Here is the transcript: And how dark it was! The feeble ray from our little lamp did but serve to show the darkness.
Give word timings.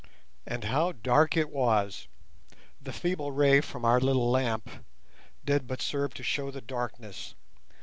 And 0.47 0.63
how 0.63 0.93
dark 0.93 1.37
it 1.37 1.51
was! 1.51 2.07
The 2.81 2.91
feeble 2.91 3.31
ray 3.31 3.61
from 3.61 3.85
our 3.85 3.99
little 3.99 4.31
lamp 4.31 4.83
did 5.45 5.67
but 5.67 5.79
serve 5.79 6.15
to 6.15 6.23
show 6.23 6.49
the 6.49 6.59
darkness. 6.59 7.35